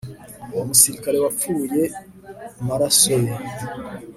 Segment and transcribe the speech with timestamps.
[0.51, 1.81] Uwo musirikare wapfuye
[2.55, 3.33] mumaraso ye